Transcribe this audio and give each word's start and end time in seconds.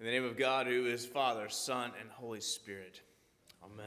In 0.00 0.06
the 0.06 0.12
name 0.12 0.24
of 0.24 0.38
God, 0.38 0.66
who 0.66 0.86
is 0.86 1.04
Father, 1.04 1.50
Son, 1.50 1.92
and 2.00 2.08
Holy 2.10 2.40
Spirit. 2.40 3.02
Amen. 3.62 3.84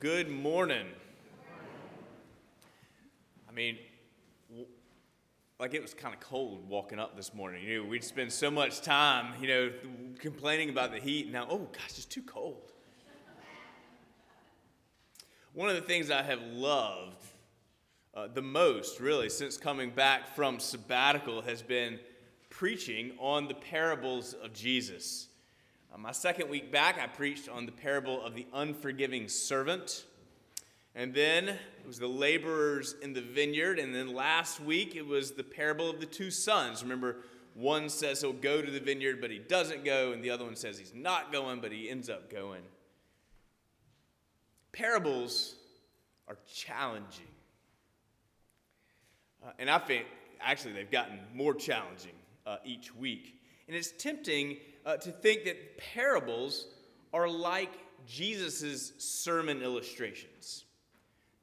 Good 0.00 0.30
morning. 0.30 0.86
I 3.46 3.52
mean, 3.52 3.76
like 5.60 5.74
it 5.74 5.82
was 5.82 5.92
kind 5.92 6.14
of 6.14 6.20
cold 6.20 6.66
walking 6.66 6.98
up 6.98 7.14
this 7.14 7.34
morning. 7.34 7.62
You 7.62 7.82
know, 7.82 7.88
we'd 7.90 8.02
spend 8.02 8.32
so 8.32 8.50
much 8.50 8.80
time, 8.80 9.34
you 9.38 9.48
know, 9.48 9.72
complaining 10.18 10.70
about 10.70 10.92
the 10.92 10.98
heat. 10.98 11.30
Now, 11.30 11.46
oh 11.50 11.58
gosh, 11.58 11.90
it's 11.90 12.06
too 12.06 12.22
cold. 12.22 12.72
One 15.52 15.68
of 15.68 15.74
the 15.74 15.82
things 15.82 16.10
I 16.10 16.22
have 16.22 16.40
loved 16.40 17.22
uh, 18.14 18.28
the 18.32 18.40
most, 18.40 18.98
really, 18.98 19.28
since 19.28 19.58
coming 19.58 19.90
back 19.90 20.34
from 20.34 20.58
sabbatical 20.58 21.42
has 21.42 21.60
been 21.60 21.98
preaching 22.50 23.12
on 23.18 23.48
the 23.48 23.54
parables 23.54 24.34
of 24.34 24.52
Jesus. 24.52 25.28
Uh, 25.92 25.98
my 25.98 26.12
second 26.12 26.48
week 26.48 26.72
back, 26.72 26.98
I 26.98 27.06
preached 27.06 27.48
on 27.48 27.66
the 27.66 27.72
parable 27.72 28.22
of 28.22 28.34
the 28.34 28.46
unforgiving 28.52 29.28
servant. 29.28 30.04
And 30.94 31.12
then 31.12 31.48
it 31.48 31.86
was 31.86 31.98
the 31.98 32.08
laborers 32.08 32.94
in 33.02 33.12
the 33.12 33.20
vineyard. 33.20 33.78
And 33.78 33.94
then 33.94 34.14
last 34.14 34.60
week, 34.60 34.96
it 34.96 35.06
was 35.06 35.32
the 35.32 35.44
parable 35.44 35.90
of 35.90 36.00
the 36.00 36.06
two 36.06 36.30
sons. 36.30 36.82
Remember, 36.82 37.18
one 37.54 37.88
says 37.88 38.20
he'll 38.20 38.32
go 38.32 38.62
to 38.62 38.70
the 38.70 38.80
vineyard, 38.80 39.20
but 39.20 39.30
he 39.30 39.38
doesn't 39.38 39.84
go. 39.84 40.12
And 40.12 40.22
the 40.22 40.30
other 40.30 40.44
one 40.44 40.56
says 40.56 40.78
he's 40.78 40.94
not 40.94 41.32
going, 41.32 41.60
but 41.60 41.72
he 41.72 41.90
ends 41.90 42.08
up 42.08 42.30
going. 42.30 42.62
Parables 44.72 45.54
are 46.28 46.38
challenging. 46.52 47.26
Uh, 49.44 49.52
and 49.58 49.70
I 49.70 49.78
think 49.78 50.06
actually 50.40 50.72
they've 50.72 50.90
gotten 50.90 51.18
more 51.34 51.54
challenging 51.54 52.12
uh, 52.46 52.56
each 52.64 52.94
week. 52.94 53.40
And 53.66 53.76
it's 53.76 53.90
tempting 53.90 54.58
uh, 54.84 54.96
to 54.98 55.10
think 55.10 55.44
that 55.44 55.78
parables 55.78 56.68
are 57.12 57.28
like 57.28 57.72
Jesus' 58.06 58.92
sermon 58.98 59.62
illustrations. 59.62 60.64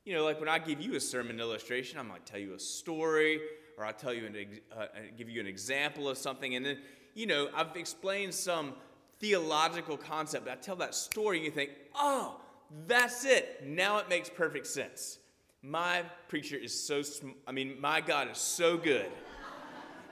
You 0.05 0.13
know, 0.15 0.23
like 0.23 0.39
when 0.39 0.49
I 0.49 0.59
give 0.59 0.81
you 0.81 0.95
a 0.95 0.99
sermon 0.99 1.39
illustration, 1.39 1.99
I 1.99 2.03
might 2.03 2.25
tell 2.25 2.39
you 2.39 2.53
a 2.53 2.59
story, 2.59 3.39
or 3.77 3.85
I'll 3.85 3.93
tell 3.93 4.13
you 4.13 4.25
an, 4.25 4.59
uh, 4.75 4.85
give 5.17 5.29
you 5.29 5.39
an 5.39 5.47
example 5.47 6.09
of 6.09 6.17
something, 6.17 6.55
and 6.55 6.65
then, 6.65 6.77
you 7.13 7.25
know, 7.25 7.49
I've 7.55 7.75
explained 7.75 8.33
some 8.33 8.73
theological 9.19 9.97
concept. 9.97 10.47
I 10.49 10.55
tell 10.55 10.75
that 10.77 10.95
story, 10.95 11.37
and 11.37 11.45
you 11.45 11.51
think, 11.51 11.71
oh, 11.95 12.39
that's 12.87 13.23
it. 13.25 13.63
Now 13.65 13.97
it 13.99 14.09
makes 14.09 14.29
perfect 14.29 14.67
sense. 14.67 15.19
My 15.61 16.03
preacher 16.27 16.57
is 16.57 16.77
so, 16.77 17.01
sm- 17.01 17.29
I 17.47 17.51
mean, 17.51 17.79
my 17.79 18.01
God 18.01 18.29
is 18.29 18.37
so 18.37 18.77
good. 18.77 19.09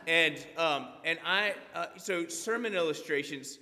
And 0.07 0.45
um, 0.57 0.87
and 1.03 1.19
I, 1.25 1.55
uh, 1.73 1.87
so 1.97 2.27
sermon 2.27 2.73
illustrations, 2.73 3.59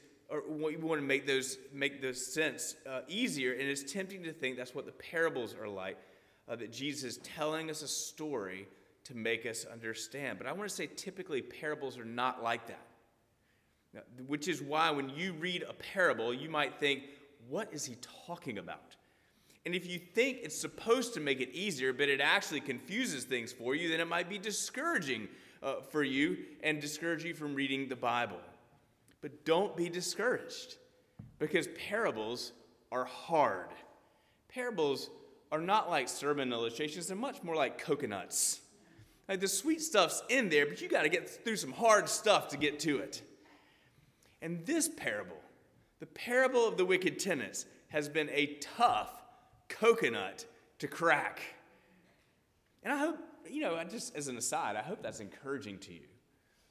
we 0.48 0.76
want 0.78 1.02
to 1.02 1.06
make 1.06 1.26
those 1.26 1.58
make 1.74 2.02
those 2.02 2.26
sense 2.26 2.76
uh, 2.90 3.02
easier, 3.08 3.54
and 3.54 3.62
it's 3.62 3.92
tempting 3.92 4.24
to 4.24 4.34
think 4.34 4.58
that's 4.58 4.76
what 4.76 4.86
the 4.86 4.92
parables 4.92 5.56
are 5.60 5.68
like, 5.68 5.98
uh, 6.48 6.56
that 6.56 6.72
Jesus 6.72 7.04
is 7.04 7.18
telling 7.18 7.70
us 7.70 7.82
a 7.82 7.88
story 7.88 8.68
to 9.06 9.16
make 9.16 9.46
us 9.46 9.66
understand. 9.72 10.38
But 10.38 10.48
I 10.48 10.52
want 10.52 10.70
to 10.70 10.76
say 10.76 10.88
typically 10.88 11.42
parables 11.42 11.98
are 11.98 12.06
not 12.06 12.44
like 12.44 12.68
that. 12.68 12.86
Now, 13.94 14.02
which 14.28 14.48
is 14.48 14.62
why 14.62 14.92
when 14.92 15.10
you 15.10 15.34
read 15.34 15.64
a 15.68 15.74
parable, 15.74 16.34
you 16.34 16.50
might 16.50 16.80
think, 16.80 17.04
what 17.48 17.70
is 17.74 17.86
he 17.86 17.96
talking 18.28 18.60
about? 18.60 18.96
And 19.66 19.76
if 19.76 19.88
you 19.88 20.00
think 20.00 20.40
it's 20.44 20.60
supposed 20.60 21.14
to 21.16 21.20
make 21.20 21.42
it 21.42 21.50
easier, 21.54 21.92
but 21.92 22.08
it 22.08 22.22
actually 22.22 22.62
confuses 22.62 23.24
things 23.24 23.52
for 23.52 23.76
you, 23.76 23.90
then 23.90 24.00
it 24.00 24.08
might 24.08 24.30
be 24.30 24.38
discouraging 24.38 25.28
uh, 25.62 25.82
for 25.92 26.04
you 26.04 26.38
and 26.64 26.82
discourage 26.82 27.24
you 27.24 27.34
from 27.34 27.56
reading 27.56 27.88
the 27.88 27.96
Bible. 27.96 28.40
But 29.22 29.46
don't 29.46 29.76
be 29.76 29.90
discouraged 29.90 30.76
because 31.38 31.68
parables 31.90 32.54
are 32.92 33.06
hard. 33.06 33.70
Parables 34.48 35.10
are 35.52 35.62
not 35.62 35.90
like 35.90 36.08
sermon 36.08 36.54
illustrations, 36.54 37.08
they're 37.08 37.18
much 37.18 37.44
more 37.44 37.56
like 37.56 37.78
coconuts. 37.78 38.62
Like 39.28 39.40
the 39.40 39.48
sweet 39.48 39.82
stuff's 39.82 40.24
in 40.30 40.50
there, 40.50 40.66
but 40.66 40.82
you 40.82 40.90
got 40.90 41.04
to 41.04 41.10
get 41.10 41.30
through 41.30 41.58
some 41.58 41.72
hard 41.72 42.10
stuff 42.10 42.48
to 42.50 42.58
get 42.58 42.80
to 42.82 42.98
it. 42.98 43.22
And 44.42 44.66
this 44.66 44.90
parable 44.90 45.36
the 46.00 46.06
parable 46.06 46.66
of 46.66 46.78
the 46.78 46.86
wicked 46.86 47.20
tenants 47.20 47.66
has 47.90 48.08
been 48.08 48.30
a 48.30 48.58
tough 48.62 49.12
coconut 49.68 50.46
to 50.80 50.88
crack. 50.88 51.42
And 52.84 52.94
I 52.94 52.98
hope, 52.98 53.20
you 53.50 53.62
know, 53.62 53.82
just 53.90 54.16
as 54.16 54.28
an 54.28 54.38
aside, 54.38 54.76
I 54.76 54.82
hope 54.82 55.02
that's 55.02 55.20
encouraging 55.20 55.80
to 55.80 55.94
you. 55.94 56.08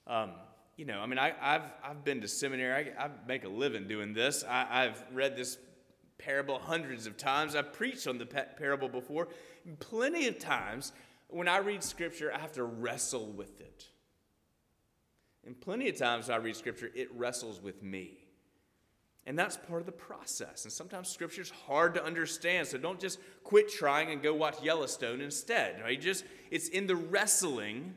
Um, 0.06 0.32
you 0.76 0.84
know, 0.84 1.00
I 1.00 1.06
mean, 1.06 1.18
I, 1.18 1.32
have 1.40 1.72
I've 1.82 2.04
been 2.04 2.20
to 2.20 2.28
seminary, 2.28 2.92
I, 2.96 3.06
I 3.06 3.10
make 3.26 3.44
a 3.44 3.48
living 3.48 3.88
doing 3.88 4.14
this. 4.14 4.44
I, 4.48 4.84
have 4.84 5.04
read 5.12 5.36
this 5.36 5.58
parable 6.18 6.58
hundreds 6.58 7.06
of 7.06 7.16
times. 7.16 7.56
I've 7.56 7.72
preached 7.72 8.06
on 8.06 8.18
the 8.18 8.26
parable 8.26 8.88
before. 8.88 9.28
Plenty 9.80 10.28
of 10.28 10.38
times 10.38 10.92
when 11.28 11.48
I 11.48 11.58
read 11.58 11.82
scripture, 11.82 12.32
I 12.32 12.38
have 12.38 12.52
to 12.52 12.64
wrestle 12.64 13.26
with 13.26 13.60
it. 13.60 13.86
And 15.44 15.60
plenty 15.60 15.88
of 15.88 15.96
times 15.96 16.28
when 16.28 16.38
I 16.38 16.42
read 16.42 16.56
scripture, 16.56 16.90
it 16.94 17.08
wrestles 17.14 17.60
with 17.60 17.82
me. 17.82 18.18
And 19.28 19.38
that's 19.38 19.58
part 19.58 19.80
of 19.80 19.86
the 19.86 19.92
process. 19.92 20.64
And 20.64 20.72
sometimes 20.72 21.10
scripture's 21.10 21.50
hard 21.50 21.92
to 21.94 22.02
understand, 22.02 22.66
so 22.66 22.78
don't 22.78 22.98
just 22.98 23.18
quit 23.44 23.68
trying 23.68 24.10
and 24.10 24.22
go 24.22 24.32
watch 24.32 24.62
Yellowstone 24.62 25.20
instead. 25.20 25.82
Right? 25.82 26.00
Just 26.00 26.24
it's 26.50 26.68
in 26.68 26.86
the 26.86 26.96
wrestling, 26.96 27.94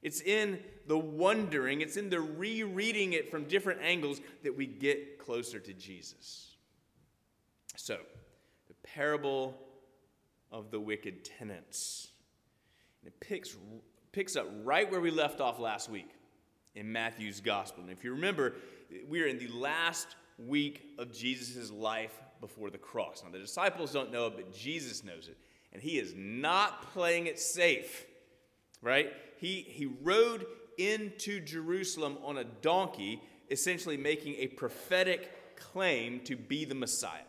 it's 0.00 0.22
in 0.22 0.58
the 0.86 0.96
wondering, 0.96 1.82
it's 1.82 1.98
in 1.98 2.08
the 2.08 2.22
rereading 2.22 3.12
it 3.12 3.30
from 3.30 3.44
different 3.44 3.82
angles 3.82 4.22
that 4.44 4.56
we 4.56 4.64
get 4.64 5.18
closer 5.18 5.60
to 5.60 5.74
Jesus. 5.74 6.56
So, 7.76 7.98
the 8.66 8.74
parable 8.82 9.54
of 10.50 10.70
the 10.70 10.80
wicked 10.80 11.22
tenants. 11.22 12.08
And 13.02 13.08
it 13.12 13.20
picks, 13.20 13.58
picks 14.10 14.36
up 14.36 14.46
right 14.64 14.90
where 14.90 15.02
we 15.02 15.10
left 15.10 15.42
off 15.42 15.58
last 15.58 15.90
week 15.90 16.08
in 16.74 16.90
Matthew's 16.90 17.42
gospel. 17.42 17.82
And 17.82 17.92
if 17.92 18.04
you 18.04 18.12
remember, 18.12 18.54
we 19.06 19.20
are 19.20 19.26
in 19.26 19.38
the 19.38 19.48
last 19.48 20.16
week 20.38 20.82
of 20.98 21.12
Jesus' 21.12 21.70
life 21.70 22.12
before 22.40 22.70
the 22.70 22.78
cross. 22.78 23.22
Now, 23.24 23.30
the 23.30 23.38
disciples 23.38 23.92
don't 23.92 24.12
know 24.12 24.26
it, 24.26 24.36
but 24.36 24.52
Jesus 24.52 25.04
knows 25.04 25.28
it. 25.28 25.36
And 25.72 25.82
he 25.82 25.98
is 25.98 26.12
not 26.16 26.92
playing 26.92 27.26
it 27.26 27.38
safe, 27.38 28.04
right? 28.82 29.12
He, 29.38 29.64
he 29.66 29.86
rode 29.86 30.46
into 30.76 31.40
Jerusalem 31.40 32.18
on 32.24 32.38
a 32.38 32.44
donkey, 32.44 33.22
essentially 33.50 33.96
making 33.96 34.34
a 34.36 34.48
prophetic 34.48 35.56
claim 35.56 36.20
to 36.20 36.36
be 36.36 36.64
the 36.64 36.74
Messiah. 36.74 37.22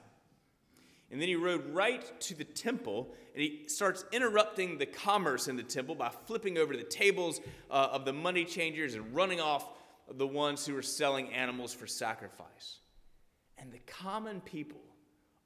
And 1.12 1.22
then 1.22 1.28
he 1.28 1.36
rode 1.36 1.74
right 1.74 2.20
to 2.22 2.34
the 2.34 2.44
temple 2.44 3.14
and 3.34 3.42
he 3.42 3.64
starts 3.68 4.04
interrupting 4.12 4.78
the 4.78 4.86
commerce 4.88 5.48
in 5.48 5.56
the 5.56 5.64
temple 5.64 5.96
by 5.96 6.10
flipping 6.10 6.58
over 6.58 6.76
the 6.76 6.84
tables 6.84 7.40
uh, 7.70 7.90
of 7.92 8.04
the 8.06 8.14
money 8.14 8.46
changers 8.46 8.96
and 8.96 9.16
running 9.16 9.40
off 9.40 9.70
the 10.12 10.28
ones 10.28 10.66
who 10.66 10.74
were 10.74 10.82
selling 10.82 11.32
animals 11.32 11.74
for 11.74 11.88
sacrifice. 11.88 12.80
And 13.64 13.72
the 13.72 13.80
common 13.88 14.42
people 14.42 14.82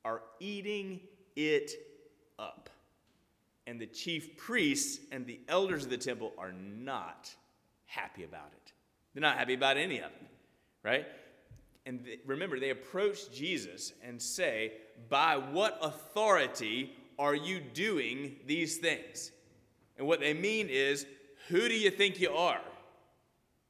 are 0.04 0.24
eating 0.40 1.02
it 1.36 1.72
up. 2.40 2.68
And 3.68 3.80
the 3.80 3.86
chief 3.86 4.36
priests 4.38 5.00
and 5.12 5.28
the 5.28 5.40
elders 5.48 5.84
of 5.84 5.92
the 5.92 5.98
temple 5.98 6.34
are 6.36 6.52
not 6.52 7.30
happy 7.86 8.24
about 8.24 8.50
it. 8.54 8.74
They're 9.14 9.22
not 9.22 9.38
happy 9.38 9.54
about 9.54 9.78
any 9.78 10.00
of 10.00 10.06
it, 10.06 10.28
right? 10.84 11.06
And 11.86 12.04
they, 12.04 12.18
remember, 12.26 12.60
they 12.60 12.72
approach 12.72 13.32
Jesus 13.32 13.94
and 14.04 14.20
say, 14.20 14.74
By 15.10 15.38
what 15.38 15.78
authority 15.84 16.94
are 17.20 17.36
you 17.36 17.60
doing 17.60 18.38
these 18.48 18.78
things? 18.78 19.32
And 20.00 20.08
what 20.08 20.22
they 20.22 20.34
mean 20.34 20.70
is, 20.70 21.06
Who 21.50 21.68
do 21.68 21.76
you 21.76 21.92
think 21.92 22.20
you 22.20 22.32
are? 22.32 22.62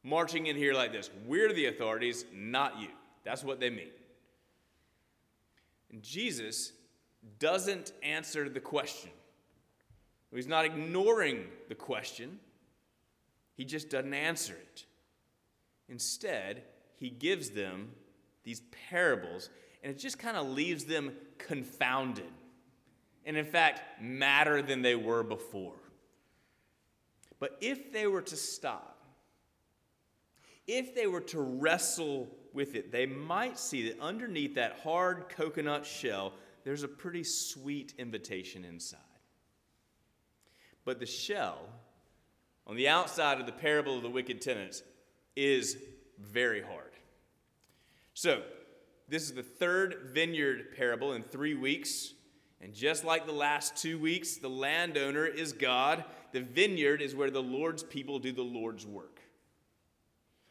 Marching 0.03 0.47
in 0.47 0.55
here 0.55 0.73
like 0.73 0.93
this. 0.93 1.09
We're 1.25 1.51
the 1.51 1.65
authorities, 1.65 2.23
not 2.33 2.79
you. 2.79 2.87
That's 3.25 3.43
what 3.43 3.59
they 3.59 3.69
mean. 3.69 3.89
And 5.91 6.01
Jesus 6.01 6.73
doesn't 7.39 7.93
answer 8.03 8.49
the 8.49 8.59
question. 8.59 9.11
He's 10.33 10.47
not 10.47 10.65
ignoring 10.65 11.45
the 11.69 11.75
question, 11.75 12.39
he 13.55 13.65
just 13.65 13.89
doesn't 13.89 14.13
answer 14.13 14.53
it. 14.53 14.85
Instead, 15.89 16.63
he 16.97 17.09
gives 17.09 17.49
them 17.49 17.91
these 18.43 18.61
parables, 18.89 19.49
and 19.81 19.91
it 19.91 19.97
just 19.97 20.19
kind 20.19 20.37
of 20.37 20.47
leaves 20.47 20.83
them 20.83 21.13
confounded. 21.37 22.31
And 23.25 23.35
in 23.35 23.45
fact, 23.45 24.01
madder 24.01 24.61
than 24.61 24.81
they 24.81 24.95
were 24.95 25.23
before. 25.23 25.79
But 27.39 27.57
if 27.61 27.91
they 27.91 28.07
were 28.07 28.21
to 28.21 28.35
stop, 28.35 29.01
if 30.65 30.93
they 30.93 31.07
were 31.07 31.21
to 31.21 31.39
wrestle 31.39 32.27
with 32.57 32.75
it, 32.75 32.91
they 32.91 33.05
might 33.05 33.57
see 33.57 33.87
that 33.87 33.99
underneath 34.01 34.55
that 34.55 34.79
hard 34.83 35.29
coconut 35.29 35.85
shell, 35.85 36.33
there's 36.65 36.83
a 36.83 36.87
pretty 36.87 37.23
sweet 37.23 37.93
invitation 37.97 38.65
inside. 38.65 38.99
But 40.83 40.99
the 40.99 41.05
shell, 41.05 41.59
on 42.65 42.75
the 42.75 42.89
outside 42.89 43.39
of 43.39 43.45
the 43.45 43.53
parable 43.53 43.95
of 43.95 44.03
the 44.03 44.09
wicked 44.09 44.41
tenants, 44.41 44.81
is 45.35 45.77
very 46.19 46.61
hard. 46.61 46.91
So, 48.13 48.41
this 49.07 49.23
is 49.23 49.33
the 49.33 49.43
third 49.43 50.09
vineyard 50.11 50.75
parable 50.75 51.13
in 51.13 51.23
three 51.23 51.53
weeks. 51.53 52.13
And 52.59 52.73
just 52.73 53.05
like 53.05 53.27
the 53.27 53.31
last 53.31 53.77
two 53.77 53.99
weeks, 53.99 54.37
the 54.37 54.49
landowner 54.49 55.27
is 55.27 55.53
God. 55.53 56.03
The 56.31 56.41
vineyard 56.41 57.01
is 57.01 57.15
where 57.15 57.29
the 57.29 57.41
Lord's 57.41 57.83
people 57.83 58.17
do 58.17 58.31
the 58.31 58.41
Lord's 58.41 58.85
work. 58.85 59.16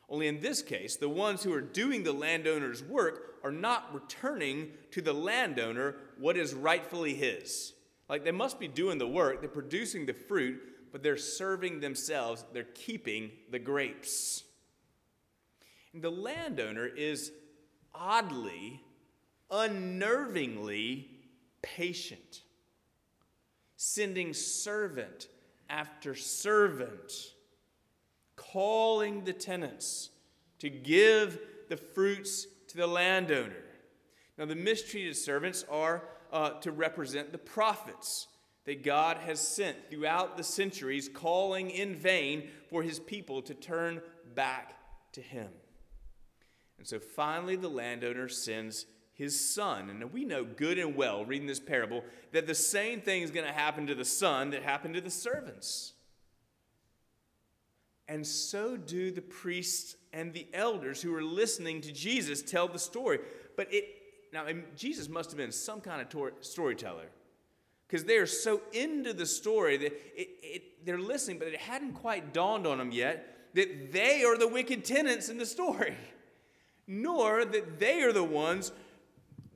Only 0.09 0.29
in 0.29 0.41
this 0.41 0.63
case, 0.63 0.97
the 0.97 1.09
ones 1.09 1.43
who 1.43 1.53
are 1.53 1.61
doing 1.61 2.05
the 2.05 2.13
landowner's 2.13 2.83
work 2.83 3.35
are 3.43 3.51
not 3.51 3.93
returning 3.93 4.71
to 4.93 5.03
the 5.03 5.13
landowner 5.13 5.97
what 6.19 6.37
is 6.37 6.55
rightfully 6.55 7.15
his. 7.15 7.73
Like 8.09 8.25
they 8.25 8.33
must 8.33 8.61
be 8.61 8.69
doing 8.69 8.99
the 8.99 9.09
work, 9.09 9.41
they're 9.41 9.49
producing 9.49 10.07
the 10.07 10.15
fruit, 10.15 10.61
but 10.93 11.03
they're 11.03 11.17
serving 11.17 11.81
themselves, 11.81 12.45
they're 12.53 12.65
keeping 12.65 13.31
the 13.51 13.59
grapes. 13.59 14.45
And 15.93 16.03
the 16.03 16.11
landowner 16.11 16.87
is 16.87 17.33
oddly, 17.95 18.83
unnervingly 19.51 21.07
patient, 21.63 22.43
sending 23.77 24.33
servant 24.33 25.29
after 25.69 26.15
servant, 26.15 27.13
calling 28.57 29.23
the 29.25 29.35
tenants 29.35 30.09
to 30.59 30.71
give 30.71 31.39
the 31.69 31.77
fruits 31.77 32.47
to 32.67 32.79
the 32.79 32.87
landowner. 32.87 33.53
Now, 34.39 34.47
the 34.47 34.55
mistreated 34.55 35.15
servants 35.15 35.63
are 35.71 36.05
uh, 36.33 36.53
to 36.61 36.73
represent 36.73 37.33
the 37.33 37.39
prophets 37.39 38.29
that 38.65 38.83
God 38.83 39.19
has 39.19 39.41
sent 39.41 39.91
throughout 39.91 40.39
the 40.39 40.43
centuries, 40.43 41.07
calling 41.07 41.69
in 41.69 41.95
vain 41.95 42.49
for 42.71 42.83
his 42.83 42.99
people 42.99 43.43
to 43.43 43.53
turn 43.53 44.01
back 44.35 44.79
to 45.13 45.21
him. 45.21 45.49
And 46.79 46.87
so 46.87 46.99
finally, 46.99 47.57
the 47.57 47.69
landowner 47.69 48.31
sends 48.31 48.87
his 49.13 49.39
son. 49.39 49.91
And 49.91 50.15
we 50.15 50.25
know 50.25 50.45
good 50.45 50.79
and 50.79 50.97
well, 50.97 51.27
reading 51.27 51.47
this 51.47 51.61
parable, 51.61 52.03
that 52.33 52.47
the 52.47 52.55
same 52.55 53.03
thing 53.03 53.21
is 53.21 53.31
going 53.31 53.47
to 53.47 53.53
happen 53.53 53.87
to 53.89 53.95
the 53.95 54.07
son 54.07 54.49
that 54.53 54.63
happened 54.63 54.95
to 54.95 55.03
the 55.03 55.11
servants. 55.11 55.93
And 58.09 58.27
so 58.27 58.77
do 58.77 59.11
the 59.11 59.23
priests 59.23 59.97
and 60.13 60.33
the 60.33 60.47
elders 60.55 61.03
who 61.03 61.15
are 61.15 61.23
listening 61.23 61.81
to 61.83 61.93
Jesus 61.93 62.43
tell 62.43 62.69
the 62.69 62.79
story. 62.79 63.19
But 63.57 63.73
it 63.73 63.85
now 64.33 64.47
Jesus 64.77 65.09
must 65.09 65.31
have 65.31 65.39
been 65.39 65.53
some 65.53 65.81
kind 65.81 66.01
of 66.01 66.09
tor- 66.09 66.35
storyteller 66.41 67.07
because 67.87 68.05
they 68.05 68.17
are 68.17 68.27
so 68.27 68.61
into 68.73 69.13
the 69.13 69.27
story 69.27 69.77
that 69.77 69.93
it, 70.15 70.29
it, 70.43 70.87
they're 70.87 70.99
listening, 70.99 71.39
but 71.39 71.49
it 71.49 71.59
hadn't 71.59 71.93
quite 71.93 72.33
dawned 72.33 72.67
on 72.67 72.79
them 72.79 72.93
yet 72.93 73.33
that 73.55 73.93
they 73.93 74.23
are 74.23 74.37
the 74.37 74.49
wicked 74.49 74.85
tenants 74.85 75.29
in 75.29 75.39
the 75.39 75.47
story 75.47 75.95
nor 76.87 77.45
that 77.45 77.79
they 77.79 78.03
are 78.03 78.13
the 78.13 78.25
ones 78.25 78.73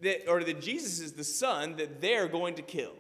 that, 0.02 0.29
or 0.29 0.43
that 0.43 0.61
Jesus 0.61 1.00
is 1.00 1.12
the 1.12 1.25
son 1.25 1.76
that 1.76 2.00
they're 2.00 2.29
going 2.29 2.55
to 2.55 2.62
kill. 2.62 2.94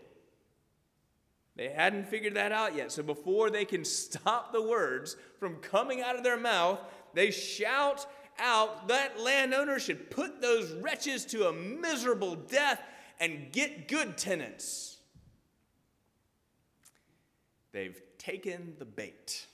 They 1.60 1.68
hadn't 1.68 2.06
figured 2.06 2.36
that 2.36 2.52
out 2.52 2.74
yet. 2.74 2.90
So 2.90 3.02
before 3.02 3.50
they 3.50 3.66
can 3.66 3.84
stop 3.84 4.50
the 4.50 4.62
words 4.62 5.16
from 5.38 5.56
coming 5.56 6.00
out 6.00 6.16
of 6.16 6.24
their 6.24 6.38
mouth, 6.38 6.80
they 7.12 7.30
shout 7.30 8.06
out 8.38 8.88
that 8.88 9.20
landowner 9.20 9.78
should 9.78 10.10
put 10.10 10.40
those 10.40 10.72
wretches 10.72 11.26
to 11.26 11.48
a 11.48 11.52
miserable 11.52 12.34
death 12.34 12.80
and 13.20 13.52
get 13.52 13.88
good 13.88 14.16
tenants. 14.16 14.96
They've 17.72 18.00
taken 18.16 18.72
the 18.78 18.86
bait, 18.86 19.44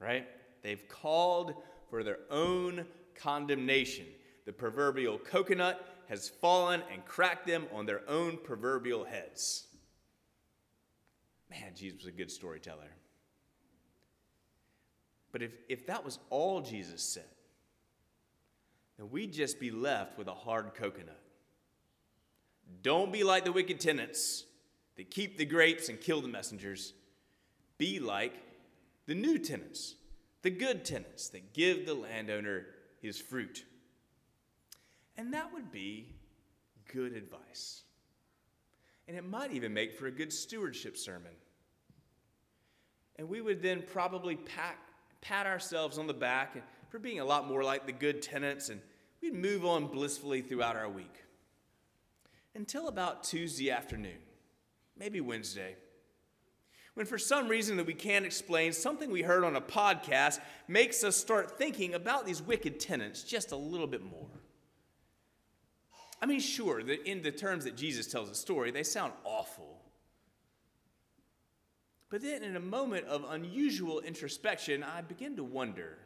right? 0.00 0.26
They've 0.62 0.88
called 0.88 1.54
for 1.90 2.02
their 2.02 2.18
own 2.28 2.86
condemnation. 3.14 4.06
The 4.46 4.52
proverbial 4.52 5.18
coconut 5.18 5.86
has 6.08 6.28
fallen 6.28 6.82
and 6.92 7.04
cracked 7.04 7.46
them 7.46 7.66
on 7.72 7.86
their 7.86 8.02
own 8.10 8.36
proverbial 8.42 9.04
heads. 9.04 9.68
Man, 11.52 11.72
Jesus 11.74 11.98
was 11.98 12.06
a 12.06 12.12
good 12.12 12.30
storyteller. 12.30 12.90
But 15.32 15.42
if, 15.42 15.52
if 15.68 15.86
that 15.86 16.04
was 16.04 16.18
all 16.30 16.62
Jesus 16.62 17.02
said, 17.02 17.28
then 18.98 19.10
we'd 19.10 19.32
just 19.32 19.60
be 19.60 19.70
left 19.70 20.16
with 20.16 20.28
a 20.28 20.34
hard 20.34 20.72
coconut. 20.74 21.20
Don't 22.82 23.12
be 23.12 23.22
like 23.22 23.44
the 23.44 23.52
wicked 23.52 23.80
tenants 23.80 24.44
that 24.96 25.10
keep 25.10 25.36
the 25.36 25.44
grapes 25.44 25.88
and 25.88 26.00
kill 26.00 26.22
the 26.22 26.28
messengers. 26.28 26.94
Be 27.76 28.00
like 28.00 28.34
the 29.06 29.14
new 29.14 29.38
tenants, 29.38 29.94
the 30.40 30.50
good 30.50 30.84
tenants 30.84 31.28
that 31.30 31.52
give 31.52 31.84
the 31.84 31.94
landowner 31.94 32.66
his 33.00 33.18
fruit. 33.18 33.64
And 35.18 35.34
that 35.34 35.52
would 35.52 35.70
be 35.70 36.14
good 36.90 37.12
advice. 37.12 37.82
And 39.12 39.18
it 39.18 39.28
might 39.28 39.52
even 39.52 39.74
make 39.74 39.92
for 39.92 40.06
a 40.06 40.10
good 40.10 40.32
stewardship 40.32 40.96
sermon. 40.96 41.32
And 43.16 43.28
we 43.28 43.42
would 43.42 43.60
then 43.60 43.82
probably 43.92 44.36
pat, 44.36 44.78
pat 45.20 45.46
ourselves 45.46 45.98
on 45.98 46.06
the 46.06 46.14
back 46.14 46.56
for 46.88 46.98
being 46.98 47.20
a 47.20 47.24
lot 47.26 47.46
more 47.46 47.62
like 47.62 47.84
the 47.84 47.92
good 47.92 48.22
tenants, 48.22 48.70
and 48.70 48.80
we'd 49.20 49.34
move 49.34 49.66
on 49.66 49.88
blissfully 49.88 50.40
throughout 50.40 50.76
our 50.76 50.88
week. 50.88 51.14
Until 52.54 52.88
about 52.88 53.22
Tuesday 53.22 53.70
afternoon, 53.70 54.16
maybe 54.96 55.20
Wednesday 55.20 55.76
when 56.94 57.04
for 57.04 57.18
some 57.18 57.48
reason 57.48 57.76
that 57.76 57.86
we 57.86 57.92
can't 57.92 58.24
explain, 58.24 58.72
something 58.72 59.10
we 59.10 59.20
heard 59.20 59.44
on 59.44 59.56
a 59.56 59.60
podcast 59.60 60.40
makes 60.68 61.04
us 61.04 61.16
start 61.18 61.58
thinking 61.58 61.92
about 61.92 62.24
these 62.24 62.40
wicked 62.40 62.80
tenants 62.80 63.22
just 63.22 63.52
a 63.52 63.56
little 63.56 63.86
bit 63.86 64.02
more. 64.02 64.42
I 66.22 66.26
mean, 66.26 66.38
sure, 66.38 66.78
in 66.78 67.20
the 67.20 67.32
terms 67.32 67.64
that 67.64 67.76
Jesus 67.76 68.06
tells 68.06 68.28
the 68.28 68.36
story, 68.36 68.70
they 68.70 68.84
sound 68.84 69.12
awful. 69.24 69.82
But 72.10 72.22
then, 72.22 72.44
in 72.44 72.54
a 72.54 72.60
moment 72.60 73.06
of 73.06 73.24
unusual 73.28 73.98
introspection, 73.98 74.84
I 74.84 75.00
begin 75.00 75.34
to 75.36 75.44
wonder 75.44 75.98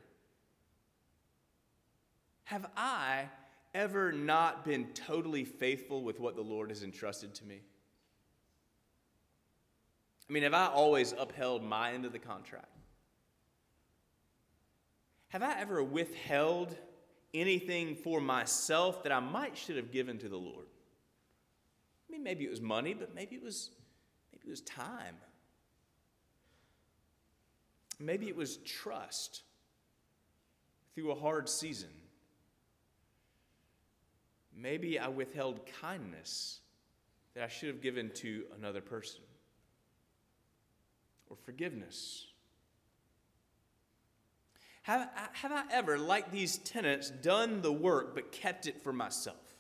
have 2.44 2.70
I 2.76 3.28
ever 3.74 4.12
not 4.12 4.64
been 4.64 4.86
totally 4.94 5.44
faithful 5.44 6.02
with 6.02 6.20
what 6.20 6.36
the 6.36 6.42
Lord 6.42 6.70
has 6.70 6.82
entrusted 6.82 7.34
to 7.34 7.44
me? 7.44 7.60
I 10.30 10.32
mean, 10.32 10.44
have 10.44 10.54
I 10.54 10.66
always 10.66 11.12
upheld 11.12 11.62
my 11.62 11.92
end 11.92 12.04
of 12.04 12.12
the 12.12 12.20
contract? 12.20 12.70
Have 15.28 15.42
I 15.42 15.60
ever 15.60 15.82
withheld 15.82 16.76
anything 17.40 17.94
for 17.94 18.20
myself 18.20 19.02
that 19.02 19.12
I 19.12 19.20
might 19.20 19.56
should 19.56 19.76
have 19.76 19.90
given 19.90 20.18
to 20.18 20.28
the 20.28 20.36
Lord? 20.36 20.66
I 22.08 22.12
mean, 22.12 22.22
maybe 22.22 22.44
it 22.44 22.50
was 22.50 22.60
money, 22.60 22.94
but 22.94 23.14
maybe 23.14 23.36
it 23.36 23.42
was 23.42 23.70
maybe 24.32 24.46
it 24.46 24.50
was 24.50 24.60
time. 24.62 25.16
Maybe 27.98 28.28
it 28.28 28.36
was 28.36 28.58
trust 28.58 29.42
through 30.94 31.12
a 31.12 31.14
hard 31.14 31.48
season. 31.48 31.88
Maybe 34.54 34.98
I 34.98 35.08
withheld 35.08 35.60
kindness 35.80 36.60
that 37.34 37.44
I 37.44 37.48
should 37.48 37.68
have 37.68 37.82
given 37.82 38.10
to 38.14 38.44
another 38.56 38.80
person 38.80 39.20
or 41.28 41.36
forgiveness? 41.36 42.26
Have, 44.86 45.08
have 45.32 45.50
I 45.50 45.64
ever, 45.72 45.98
like 45.98 46.30
these 46.30 46.58
tenants, 46.58 47.10
done 47.10 47.60
the 47.60 47.72
work 47.72 48.14
but 48.14 48.30
kept 48.30 48.68
it 48.68 48.80
for 48.80 48.92
myself? 48.92 49.56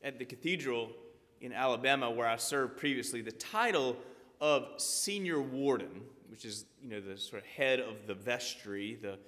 At 0.00 0.20
the 0.20 0.24
cathedral 0.24 0.92
in 1.40 1.52
Alabama, 1.52 2.08
where 2.08 2.28
I 2.28 2.36
served 2.36 2.76
previously, 2.76 3.20
the 3.20 3.32
title 3.32 3.96
of 4.40 4.68
senior 4.76 5.42
warden, 5.42 6.02
which 6.28 6.44
is 6.44 6.66
you 6.80 6.88
know 6.88 7.00
the 7.00 7.18
sort 7.18 7.42
of 7.42 7.48
head 7.48 7.80
of 7.80 8.06
the 8.06 8.14
vestry, 8.14 8.96
the 9.02 9.18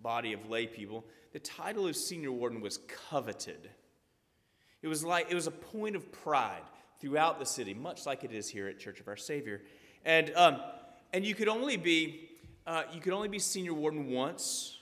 body 0.00 0.32
of 0.32 0.48
lay 0.48 0.66
people, 0.66 1.04
the 1.34 1.40
title 1.40 1.86
of 1.86 1.96
senior 1.96 2.32
warden 2.32 2.62
was 2.62 2.78
coveted. 3.10 3.68
It 4.80 4.88
was 4.88 5.04
like 5.04 5.30
it 5.30 5.34
was 5.34 5.46
a 5.46 5.50
point 5.50 5.94
of 5.94 6.10
pride 6.10 6.62
throughout 7.02 7.38
the 7.38 7.44
city, 7.44 7.74
much 7.74 8.06
like 8.06 8.24
it 8.24 8.32
is 8.32 8.48
here 8.48 8.66
at 8.66 8.78
Church 8.78 8.98
of 8.98 9.08
Our 9.08 9.16
Saviour. 9.18 9.60
And, 10.06 10.32
um, 10.34 10.62
and 11.12 11.22
you 11.22 11.34
could 11.34 11.48
only 11.48 11.76
be 11.76 12.29
uh, 12.70 12.84
you 12.94 13.00
could 13.00 13.12
only 13.12 13.26
be 13.26 13.40
senior 13.40 13.74
warden 13.74 14.12
once, 14.12 14.78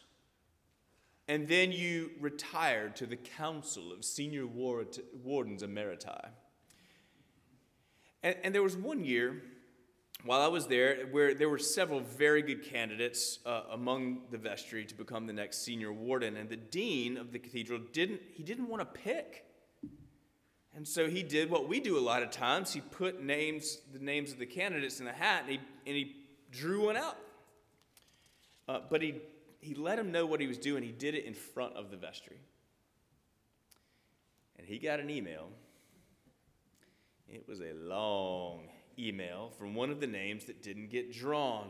and 1.27 1.49
then 1.49 1.73
you 1.73 2.11
retired 2.21 2.95
to 2.97 3.07
the 3.07 3.17
Council 3.17 3.93
of 3.95 4.05
Senior 4.05 4.47
Ward- 4.47 4.99
Wardens 5.25 5.63
Emeriti. 5.63 6.29
And, 8.23 8.37
and, 8.45 8.55
there 8.55 8.63
was 8.63 8.77
one 8.77 9.07
year 9.07 9.43
while 10.23 10.43
I 10.43 10.49
was 10.49 10.67
there 10.67 11.07
where 11.13 11.33
there 11.33 11.49
were 11.49 11.59
several 11.59 12.01
very 12.01 12.43
good 12.43 12.63
candidates 12.63 13.39
uh, 13.47 13.63
among 13.71 14.23
the 14.31 14.37
vestry 14.37 14.85
to 14.85 14.95
become 14.95 15.27
the 15.27 15.33
next 15.33 15.63
senior 15.63 15.91
warden, 15.91 16.37
and 16.37 16.51
the 16.51 16.57
dean 16.57 17.17
of 17.17 17.33
the 17.33 17.39
cathedral 17.39 17.81
didn't 17.95 18.21
he 18.35 18.43
didn't 18.43 18.69
want 18.69 18.81
to 18.81 19.01
pick 19.01 19.47
and 20.77 20.87
so 20.87 21.09
he 21.09 21.23
did 21.23 21.51
what 21.51 21.67
we 21.67 21.81
do 21.81 21.99
a 21.99 22.01
lot 22.01 22.23
of 22.23 22.31
times. 22.31 22.73
He 22.73 22.81
put 22.81 23.21
names, 23.21 23.79
the 23.93 23.99
names 23.99 24.31
of 24.31 24.39
the 24.39 24.47
candidates 24.47 25.01
in 25.01 25.07
the 25.07 25.13
hat, 25.13 25.43
and 25.43 25.53
he, 25.53 25.61
and 25.87 25.97
he 25.97 26.15
drew 26.53 26.87
one 26.87 26.97
out. 26.97 27.17
Uh, 28.69 28.81
but 28.91 29.01
he, 29.01 29.15
he 29.61 29.75
let 29.75 29.99
him 29.99 30.13
know 30.13 30.27
what 30.27 30.41
he 30.41 30.47
was 30.47 30.59
doing. 30.59 30.83
He 30.83 30.93
did 30.93 31.15
it 31.15 31.25
in 31.25 31.35
front 31.35 31.75
of 31.75 31.91
the 31.91 31.97
vestry. 31.97 32.39
And 34.59 34.67
he 34.67 34.79
got 34.79 35.01
an 35.01 35.09
email. 35.09 35.49
It 37.29 37.49
was 37.49 37.61
a 37.61 37.73
long 37.75 38.69
email 38.99 39.51
from 39.59 39.75
one 39.75 39.91
of 39.91 40.01
the 40.01 40.07
names 40.07 40.45
that 40.47 40.63
didn't 40.63 40.91
get 40.91 41.13
drawn, 41.13 41.69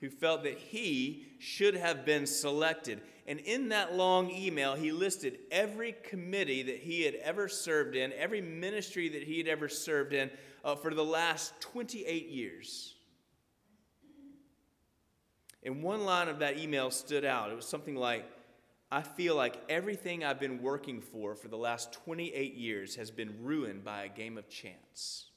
who 0.00 0.08
felt 0.10 0.44
that 0.44 0.58
he 0.58 1.26
should 1.38 1.74
have 1.74 2.04
been 2.04 2.26
selected. 2.26 3.00
And 3.26 3.40
in 3.40 3.68
that 3.70 3.94
long 3.94 4.30
email, 4.30 4.74
he 4.74 4.92
listed 4.92 5.38
every 5.50 5.92
committee 5.92 6.62
that 6.64 6.78
he 6.78 7.02
had 7.02 7.14
ever 7.16 7.48
served 7.48 7.94
in, 7.94 8.12
every 8.12 8.40
ministry 8.40 9.08
that 9.10 9.22
he 9.22 9.38
had 9.38 9.48
ever 9.48 9.68
served 9.68 10.12
in 10.12 10.30
uh, 10.64 10.74
for 10.74 10.94
the 10.94 11.04
last 11.04 11.58
28 11.60 12.28
years. 12.28 12.93
And 15.64 15.82
one 15.82 16.04
line 16.04 16.28
of 16.28 16.40
that 16.40 16.58
email 16.58 16.90
stood 16.90 17.24
out. 17.24 17.50
It 17.50 17.56
was 17.56 17.66
something 17.66 17.96
like, 17.96 18.24
I 18.90 19.02
feel 19.02 19.34
like 19.34 19.56
everything 19.68 20.22
I've 20.22 20.38
been 20.38 20.62
working 20.62 21.00
for 21.00 21.34
for 21.34 21.48
the 21.48 21.56
last 21.56 21.92
28 21.92 22.54
years 22.54 22.96
has 22.96 23.10
been 23.10 23.34
ruined 23.42 23.82
by 23.82 24.04
a 24.04 24.08
game 24.08 24.36
of 24.36 24.48
chance. 24.48 25.30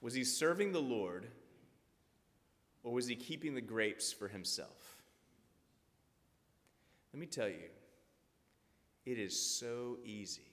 Was 0.00 0.14
he 0.14 0.24
serving 0.24 0.72
the 0.72 0.80
Lord 0.80 1.26
or 2.82 2.92
was 2.92 3.06
he 3.06 3.16
keeping 3.16 3.54
the 3.54 3.60
grapes 3.60 4.12
for 4.12 4.28
himself? 4.28 4.96
Let 7.12 7.20
me 7.20 7.26
tell 7.26 7.48
you, 7.48 7.68
it 9.04 9.18
is 9.18 9.38
so 9.38 9.98
easy 10.04 10.52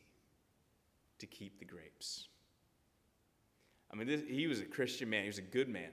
to 1.20 1.26
keep 1.28 1.60
the 1.60 1.66
grapes. 1.66 2.30
I 3.92 3.96
mean, 3.96 4.08
this, 4.08 4.22
he 4.28 4.48
was 4.48 4.60
a 4.60 4.66
Christian 4.66 5.10
man, 5.10 5.22
he 5.22 5.28
was 5.28 5.38
a 5.38 5.44
good 5.44 5.70
man, 5.70 5.92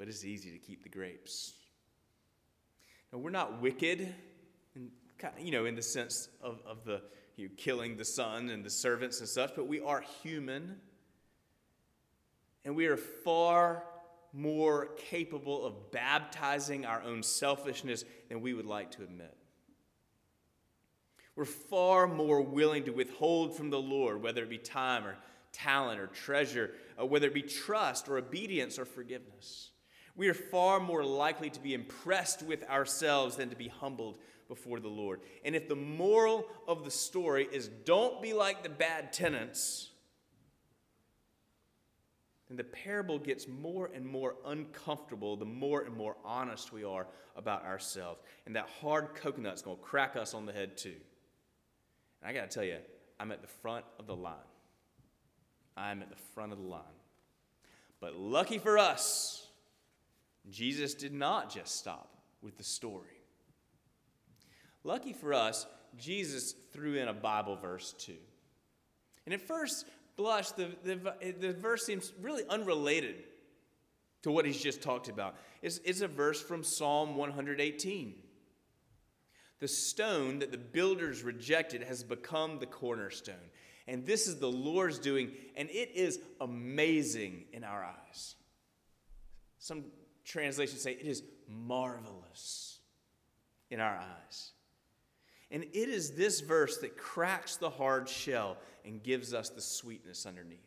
but 0.00 0.08
it's 0.08 0.24
easy 0.24 0.50
to 0.50 0.56
keep 0.56 0.82
the 0.82 0.88
grapes. 0.88 1.52
Now, 3.12 3.18
we're 3.18 3.28
not 3.28 3.60
wicked, 3.60 4.14
in, 4.74 4.90
you 5.38 5.50
know, 5.50 5.66
in 5.66 5.74
the 5.74 5.82
sense 5.82 6.30
of, 6.42 6.58
of 6.66 6.86
the 6.86 7.02
you 7.36 7.48
know, 7.48 7.54
killing 7.58 7.98
the 7.98 8.04
son 8.06 8.48
and 8.48 8.64
the 8.64 8.70
servants 8.70 9.20
and 9.20 9.28
such, 9.28 9.54
but 9.54 9.68
we 9.68 9.78
are 9.78 10.02
human. 10.22 10.76
And 12.64 12.74
we 12.74 12.86
are 12.86 12.96
far 12.96 13.84
more 14.32 14.86
capable 14.96 15.66
of 15.66 15.92
baptizing 15.92 16.86
our 16.86 17.02
own 17.02 17.22
selfishness 17.22 18.06
than 18.30 18.40
we 18.40 18.54
would 18.54 18.64
like 18.64 18.92
to 18.92 19.02
admit. 19.02 19.36
We're 21.36 21.44
far 21.44 22.06
more 22.06 22.40
willing 22.40 22.84
to 22.84 22.90
withhold 22.90 23.54
from 23.54 23.68
the 23.68 23.78
Lord, 23.78 24.22
whether 24.22 24.44
it 24.44 24.48
be 24.48 24.56
time 24.56 25.04
or 25.04 25.18
talent 25.52 26.00
or 26.00 26.06
treasure, 26.06 26.70
or 26.96 27.06
whether 27.06 27.26
it 27.26 27.34
be 27.34 27.42
trust 27.42 28.08
or 28.08 28.16
obedience 28.16 28.78
or 28.78 28.86
forgiveness. 28.86 29.72
We 30.16 30.28
are 30.28 30.34
far 30.34 30.80
more 30.80 31.04
likely 31.04 31.50
to 31.50 31.60
be 31.60 31.74
impressed 31.74 32.42
with 32.42 32.68
ourselves 32.68 33.36
than 33.36 33.50
to 33.50 33.56
be 33.56 33.68
humbled 33.68 34.18
before 34.48 34.80
the 34.80 34.88
Lord. 34.88 35.20
And 35.44 35.54
if 35.54 35.68
the 35.68 35.76
moral 35.76 36.46
of 36.66 36.84
the 36.84 36.90
story 36.90 37.48
is 37.52 37.68
don't 37.68 38.20
be 38.20 38.32
like 38.32 38.62
the 38.62 38.68
bad 38.68 39.12
tenants, 39.12 39.90
and 42.50 42.58
the 42.58 42.64
parable 42.64 43.18
gets 43.20 43.46
more 43.46 43.90
and 43.94 44.04
more 44.04 44.34
uncomfortable 44.44 45.36
the 45.36 45.44
more 45.44 45.82
and 45.82 45.96
more 45.96 46.16
honest 46.24 46.72
we 46.72 46.82
are 46.82 47.06
about 47.36 47.64
ourselves. 47.64 48.20
And 48.44 48.56
that 48.56 48.68
hard 48.80 49.14
coconut's 49.14 49.62
going 49.62 49.76
to 49.76 49.82
crack 49.82 50.16
us 50.16 50.34
on 50.34 50.46
the 50.46 50.52
head, 50.52 50.76
too. 50.76 50.96
And 52.20 52.28
I 52.28 52.32
got 52.32 52.50
to 52.50 52.54
tell 52.54 52.64
you, 52.64 52.78
I'm 53.20 53.30
at 53.30 53.40
the 53.40 53.48
front 53.48 53.84
of 54.00 54.08
the 54.08 54.16
line. 54.16 54.34
I'm 55.76 56.02
at 56.02 56.10
the 56.10 56.16
front 56.34 56.50
of 56.52 56.58
the 56.58 56.66
line. 56.66 56.82
But 58.00 58.16
lucky 58.16 58.58
for 58.58 58.78
us, 58.78 59.46
Jesus 60.48 60.94
did 60.94 61.12
not 61.12 61.52
just 61.52 61.76
stop 61.76 62.16
with 62.42 62.56
the 62.56 62.64
story. 62.64 63.20
Lucky 64.84 65.12
for 65.12 65.34
us, 65.34 65.66
Jesus 65.98 66.54
threw 66.72 66.94
in 66.94 67.08
a 67.08 67.12
Bible 67.12 67.56
verse 67.56 67.94
too. 67.98 68.16
And 69.26 69.34
at 69.34 69.40
first, 69.40 69.86
blush, 70.16 70.50
the, 70.52 70.70
the, 70.82 71.34
the 71.38 71.52
verse 71.52 71.84
seems 71.84 72.12
really 72.20 72.44
unrelated 72.48 73.16
to 74.22 74.30
what 74.30 74.44
he's 74.44 74.60
just 74.60 74.82
talked 74.82 75.08
about. 75.08 75.34
It's, 75.62 75.80
it's 75.84 76.00
a 76.00 76.08
verse 76.08 76.40
from 76.40 76.64
Psalm 76.64 77.16
118. 77.16 78.14
The 79.60 79.68
stone 79.68 80.38
that 80.38 80.52
the 80.52 80.58
builders 80.58 81.22
rejected 81.22 81.82
has 81.82 82.02
become 82.02 82.58
the 82.58 82.66
cornerstone. 82.66 83.34
And 83.86 84.06
this 84.06 84.26
is 84.26 84.38
the 84.38 84.50
Lord's 84.50 84.98
doing, 84.98 85.32
and 85.56 85.68
it 85.70 85.90
is 85.94 86.20
amazing 86.40 87.44
in 87.52 87.64
our 87.64 87.84
eyes. 87.84 88.36
Some 89.58 89.84
translations 90.24 90.82
say 90.82 90.92
it 90.92 91.06
is 91.06 91.22
marvelous 91.48 92.78
in 93.70 93.80
our 93.80 93.96
eyes. 93.96 94.52
And 95.50 95.64
it 95.64 95.88
is 95.88 96.12
this 96.12 96.40
verse 96.40 96.78
that 96.78 96.96
cracks 96.96 97.56
the 97.56 97.70
hard 97.70 98.08
shell 98.08 98.56
and 98.84 99.02
gives 99.02 99.34
us 99.34 99.48
the 99.48 99.60
sweetness 99.60 100.26
underneath. 100.26 100.58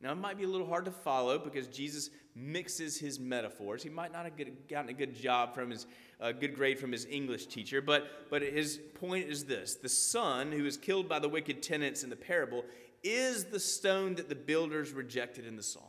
Now, 0.00 0.12
it 0.12 0.16
might 0.16 0.36
be 0.36 0.44
a 0.44 0.48
little 0.48 0.66
hard 0.66 0.84
to 0.86 0.90
follow 0.90 1.38
because 1.38 1.66
Jesus 1.66 2.10
mixes 2.34 2.98
his 2.98 3.18
metaphors. 3.18 3.82
He 3.82 3.88
might 3.88 4.12
not 4.12 4.24
have 4.24 4.34
gotten 4.68 4.90
a 4.90 4.94
good 4.94 5.14
job 5.14 5.54
from 5.54 5.70
his 5.70 5.86
uh, 6.20 6.32
good 6.32 6.54
grade 6.54 6.78
from 6.78 6.92
his 6.92 7.06
English 7.06 7.46
teacher, 7.46 7.80
but, 7.82 8.30
but 8.30 8.42
his 8.42 8.80
point 8.94 9.28
is 9.28 9.44
this 9.44 9.74
the 9.76 9.88
son 9.88 10.52
who 10.52 10.64
is 10.66 10.76
killed 10.76 11.08
by 11.08 11.18
the 11.18 11.28
wicked 11.28 11.62
tenants 11.62 12.04
in 12.04 12.10
the 12.10 12.16
parable 12.16 12.64
is 13.02 13.44
the 13.44 13.60
stone 13.60 14.14
that 14.14 14.28
the 14.28 14.34
builders 14.34 14.92
rejected 14.92 15.46
in 15.46 15.56
the 15.56 15.62
psalm. 15.62 15.84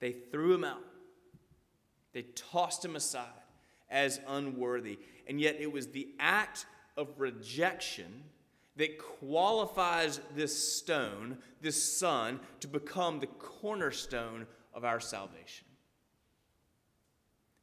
They 0.00 0.12
threw 0.12 0.54
him 0.54 0.64
out, 0.64 0.84
they 2.12 2.22
tossed 2.22 2.84
him 2.84 2.96
aside 2.96 3.26
as 3.90 4.20
unworthy. 4.26 4.98
And 5.26 5.40
yet, 5.40 5.56
it 5.60 5.70
was 5.72 5.88
the 5.88 6.08
act 6.18 6.66
of 6.96 7.08
rejection 7.18 8.24
that 8.76 8.98
qualifies 8.98 10.20
this 10.34 10.76
stone, 10.76 11.38
this 11.60 11.98
son, 11.98 12.40
to 12.60 12.68
become 12.68 13.18
the 13.18 13.26
cornerstone 13.26 14.46
of 14.72 14.84
our 14.84 15.00
salvation. 15.00 15.66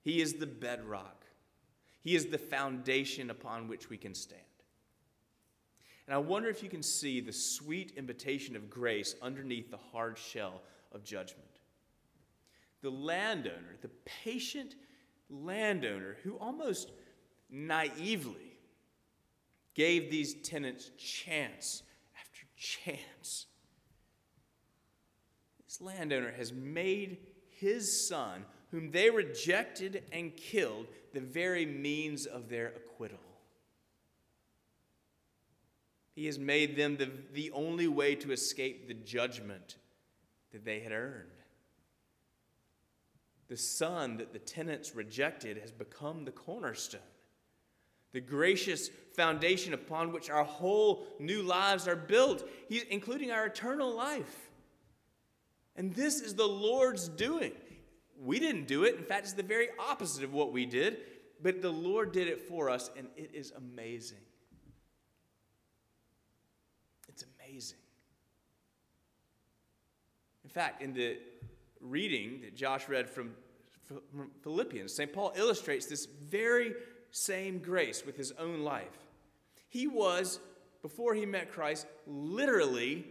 He 0.02 0.22
is 0.22 0.34
the 0.36 0.46
bedrock, 0.46 1.26
He 2.04 2.16
is 2.16 2.28
the 2.28 2.38
foundation 2.38 3.30
upon 3.30 3.68
which 3.68 3.90
we 3.90 3.98
can 3.98 4.14
stand. 4.14 4.42
And 6.06 6.14
I 6.14 6.20
wonder 6.20 6.50
if 6.50 6.62
you 6.62 6.70
can 6.70 6.84
see 6.84 7.20
the 7.20 7.34
sweet 7.34 7.94
invitation 7.98 8.56
of 8.56 8.70
grace 8.70 9.16
underneath 9.22 9.72
the 9.72 9.78
hard 9.78 10.18
shell 10.18 10.62
of 10.92 11.04
judgment. 11.04 11.55
The 12.82 12.90
landowner, 12.90 13.78
the 13.82 13.90
patient 14.06 14.76
landowner 15.30 16.18
who 16.24 16.38
almost 16.38 16.92
naively 17.50 18.58
gave 19.74 20.10
these 20.10 20.34
tenants 20.36 20.92
chance 20.98 21.84
after 22.20 22.46
chance. 22.56 23.48
This 25.66 25.82
landowner 25.82 26.32
has 26.32 26.54
made 26.54 27.18
his 27.50 28.08
son, 28.08 28.46
whom 28.72 28.92
they 28.92 29.10
rejected 29.10 30.04
and 30.12 30.36
killed, 30.36 30.88
the 31.14 31.22
very 31.22 31.66
means 31.66 32.26
of 32.26 32.50
their 32.50 32.68
acquittal. 32.68 33.20
He 36.14 36.28
has 36.28 36.40
made 36.40 36.78
them 36.78 36.96
the, 36.96 37.12
the 37.34 37.52
only 37.52 37.88
way 37.90 38.16
to 38.16 38.32
escape 38.32 38.88
the 38.88 38.94
judgment 38.94 39.76
that 40.54 40.64
they 40.64 40.80
had 40.80 40.94
earned. 40.94 41.35
The 43.48 43.58
son 43.58 44.18
that 44.18 44.34
the 44.34 44.40
tenants 44.40 44.96
rejected 44.96 45.58
has 45.58 45.72
become 45.72 46.26
the 46.26 46.32
cornerstone, 46.32 47.02
the 48.12 48.22
gracious 48.22 48.90
foundation 49.14 49.74
upon 49.74 50.12
which 50.12 50.30
our 50.30 50.44
whole 50.44 51.06
new 51.20 51.44
lives 51.44 51.88
are 51.88 51.96
built, 51.96 52.48
including 52.90 53.32
our 53.32 53.46
eternal 53.46 53.94
life. 53.96 54.50
And 55.76 55.94
this 55.94 56.22
is 56.22 56.34
the 56.36 56.48
Lord's 56.48 57.08
doing. 57.08 57.52
We 58.20 58.40
didn't 58.40 58.68
do 58.68 58.86
it. 58.86 58.96
In 58.96 59.04
fact, 59.04 59.26
it's 59.26 59.34
the 59.34 59.44
very 59.44 59.68
opposite 59.78 60.24
of 60.24 60.34
what 60.34 60.52
we 60.52 60.66
did, 60.66 61.00
but 61.42 61.62
the 61.62 61.72
Lord 61.72 62.12
did 62.12 62.28
it 62.28 62.42
for 62.48 62.70
us, 62.70 62.90
and 62.98 63.08
it 63.16 63.30
is 63.34 63.52
amazing. 63.52 64.18
It's 67.10 67.26
amazing. 67.40 67.78
In 70.44 70.50
fact, 70.50 70.82
in 70.82 70.94
the 70.94 71.18
reading 71.90 72.42
that 72.42 72.56
Josh 72.56 72.88
read 72.90 73.10
from 73.10 73.32
Philippians, 74.42 74.94
St. 74.94 75.14
Paul 75.14 75.34
illustrates 75.36 75.86
this 75.86 76.06
very 76.06 76.74
same 77.12 77.60
grace 77.60 78.06
with 78.06 78.18
his 78.18 78.32
own 78.34 78.62
life. 78.62 79.06
He 79.70 79.88
was, 79.88 80.40
before 80.82 81.14
he 81.14 81.26
met 81.26 81.52
Christ, 81.52 81.86
literally 82.08 83.06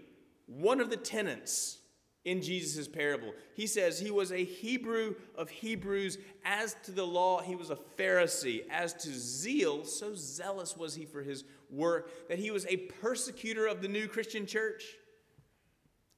one 0.47 0.81
of 0.81 0.91
the 0.91 0.97
tenants 0.97 1.79
in 2.25 2.41
Jesus' 2.41 2.89
parable. 2.89 3.33
He 3.55 3.67
says 3.67 3.99
he 3.99 4.11
was 4.11 4.33
a 4.33 4.45
Hebrew 4.45 5.15
of 5.37 5.51
Hebrews. 5.51 6.19
As 6.45 6.75
to 6.85 6.91
the 6.91 7.07
law, 7.07 7.41
he 7.41 7.55
was 7.55 7.71
a 7.71 7.79
Pharisee. 7.99 8.63
As 8.71 8.95
to 8.95 9.11
zeal, 9.11 9.85
so 9.85 10.15
zealous 10.15 10.77
was 10.77 10.95
he 10.95 11.05
for 11.05 11.23
his 11.23 11.45
work 11.71 12.29
that 12.29 12.39
he 12.39 12.51
was 12.51 12.67
a 12.67 12.79
persecutor 12.79 13.67
of 13.67 13.83
the 13.83 13.89
new 13.89 14.09
Christian 14.09 14.47
church. 14.47 14.85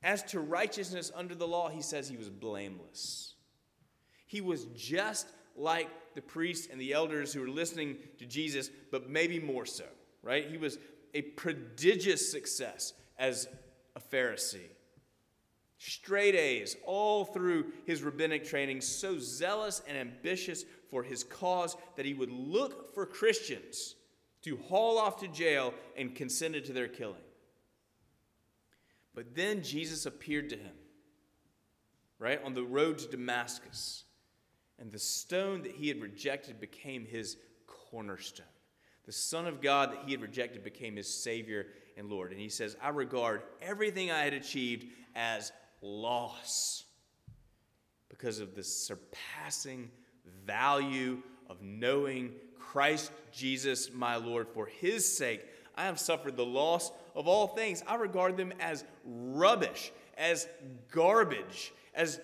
As 0.02 0.22
to 0.24 0.40
righteousness 0.40 1.10
under 1.14 1.34
the 1.34 1.48
law, 1.48 1.68
he 1.68 1.82
says 1.82 2.08
he 2.08 2.16
was 2.16 2.28
blameless. 2.28 3.34
He 4.26 4.40
was 4.40 4.66
just 4.76 5.26
like 5.56 5.88
the 6.14 6.22
priests 6.22 6.68
and 6.70 6.80
the 6.80 6.92
elders 6.92 7.32
who 7.32 7.40
were 7.40 7.48
listening 7.48 7.96
to 8.18 8.26
Jesus, 8.26 8.70
but 8.90 9.08
maybe 9.08 9.38
more 9.40 9.66
so, 9.66 9.84
right? 10.22 10.48
He 10.48 10.58
was 10.58 10.78
a 11.14 11.22
prodigious 11.22 12.30
success 12.30 12.92
as 13.18 13.48
a 13.94 14.00
Pharisee. 14.00 14.70
Straight 15.78 16.34
A's 16.34 16.76
all 16.86 17.24
through 17.24 17.72
his 17.84 18.02
rabbinic 18.02 18.44
training, 18.44 18.80
so 18.80 19.18
zealous 19.18 19.82
and 19.86 19.96
ambitious 19.96 20.64
for 20.90 21.02
his 21.02 21.24
cause 21.24 21.76
that 21.96 22.06
he 22.06 22.14
would 22.14 22.30
look 22.30 22.94
for 22.94 23.04
Christians 23.04 23.94
to 24.42 24.56
haul 24.68 24.98
off 24.98 25.20
to 25.20 25.28
jail 25.28 25.74
and 25.96 26.14
consented 26.14 26.64
to 26.66 26.72
their 26.72 26.88
killing. 26.88 27.16
But 29.16 29.34
then 29.34 29.62
Jesus 29.62 30.04
appeared 30.04 30.50
to 30.50 30.56
him, 30.56 30.74
right, 32.18 32.38
on 32.44 32.52
the 32.52 32.62
road 32.62 32.98
to 32.98 33.08
Damascus. 33.08 34.04
And 34.78 34.92
the 34.92 34.98
stone 34.98 35.62
that 35.62 35.72
he 35.72 35.88
had 35.88 36.02
rejected 36.02 36.60
became 36.60 37.06
his 37.06 37.38
cornerstone. 37.66 38.46
The 39.06 39.12
Son 39.12 39.46
of 39.46 39.62
God 39.62 39.92
that 39.92 40.00
he 40.04 40.12
had 40.12 40.20
rejected 40.20 40.62
became 40.62 40.96
his 40.96 41.12
Savior 41.12 41.66
and 41.96 42.10
Lord. 42.10 42.30
And 42.30 42.38
he 42.38 42.50
says, 42.50 42.76
I 42.82 42.90
regard 42.90 43.42
everything 43.62 44.10
I 44.10 44.22
had 44.22 44.34
achieved 44.34 44.86
as 45.14 45.50
loss 45.80 46.84
because 48.10 48.38
of 48.38 48.54
the 48.54 48.62
surpassing 48.62 49.90
value 50.44 51.22
of 51.48 51.62
knowing 51.62 52.32
Christ 52.58 53.12
Jesus, 53.32 53.90
my 53.94 54.16
Lord. 54.16 54.48
For 54.52 54.66
his 54.66 55.16
sake, 55.16 55.40
I 55.76 55.84
have 55.84 55.98
suffered 55.98 56.36
the 56.36 56.44
loss 56.44 56.90
of 57.14 57.28
all 57.28 57.48
things. 57.48 57.82
I 57.86 57.96
regard 57.96 58.36
them 58.36 58.52
as 58.60 58.84
rubbish, 59.04 59.92
as 60.16 60.48
garbage, 60.90 61.72
as 61.94 62.20